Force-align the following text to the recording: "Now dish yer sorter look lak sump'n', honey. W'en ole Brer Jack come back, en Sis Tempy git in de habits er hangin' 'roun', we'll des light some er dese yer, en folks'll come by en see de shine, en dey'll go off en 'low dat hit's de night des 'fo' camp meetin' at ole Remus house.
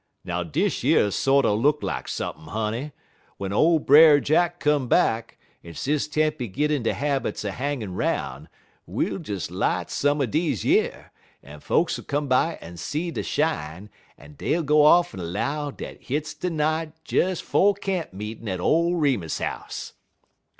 "Now 0.25 0.41
dish 0.41 0.83
yer 0.83 1.11
sorter 1.11 1.51
look 1.51 1.83
lak 1.83 2.07
sump'n', 2.07 2.45
honey. 2.47 2.91
W'en 3.37 3.53
ole 3.53 3.77
Brer 3.77 4.19
Jack 4.19 4.59
come 4.59 4.87
back, 4.87 5.37
en 5.63 5.75
Sis 5.75 6.07
Tempy 6.07 6.47
git 6.47 6.71
in 6.71 6.81
de 6.81 6.91
habits 6.95 7.45
er 7.45 7.51
hangin' 7.51 7.93
'roun', 7.93 8.49
we'll 8.87 9.19
des 9.19 9.53
light 9.53 9.91
some 9.91 10.19
er 10.19 10.25
dese 10.25 10.63
yer, 10.65 11.11
en 11.43 11.59
folks'll 11.59 12.01
come 12.03 12.27
by 12.27 12.55
en 12.61 12.77
see 12.77 13.11
de 13.11 13.21
shine, 13.21 13.91
en 14.17 14.33
dey'll 14.33 14.63
go 14.63 14.83
off 14.85 15.13
en 15.13 15.19
'low 15.19 15.69
dat 15.69 16.01
hit's 16.01 16.33
de 16.33 16.49
night 16.49 16.95
des 17.05 17.35
'fo' 17.39 17.75
camp 17.75 18.11
meetin' 18.11 18.49
at 18.49 18.59
ole 18.59 18.95
Remus 18.95 19.37
house. 19.37 19.93